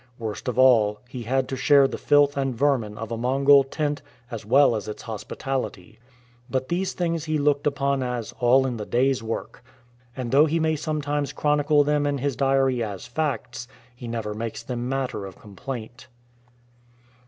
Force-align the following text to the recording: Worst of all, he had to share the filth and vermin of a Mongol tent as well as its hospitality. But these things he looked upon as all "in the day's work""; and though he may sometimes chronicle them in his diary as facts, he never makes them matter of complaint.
Worst 0.17 0.47
of 0.47 0.57
all, 0.57 0.99
he 1.07 1.21
had 1.21 1.47
to 1.49 1.55
share 1.55 1.87
the 1.87 1.99
filth 1.99 2.35
and 2.35 2.55
vermin 2.55 2.97
of 2.97 3.11
a 3.11 3.17
Mongol 3.17 3.63
tent 3.63 4.01
as 4.31 4.43
well 4.47 4.75
as 4.75 4.87
its 4.87 5.03
hospitality. 5.03 5.99
But 6.49 6.69
these 6.69 6.93
things 6.93 7.25
he 7.25 7.37
looked 7.37 7.67
upon 7.67 8.01
as 8.01 8.33
all 8.39 8.65
"in 8.65 8.77
the 8.77 8.85
day's 8.87 9.21
work""; 9.21 9.63
and 10.17 10.31
though 10.31 10.47
he 10.47 10.59
may 10.59 10.75
sometimes 10.75 11.33
chronicle 11.33 11.83
them 11.83 12.07
in 12.07 12.17
his 12.17 12.35
diary 12.35 12.81
as 12.81 13.05
facts, 13.05 13.67
he 13.95 14.07
never 14.07 14.33
makes 14.33 14.63
them 14.63 14.89
matter 14.89 15.23
of 15.27 15.37
complaint. 15.39 16.07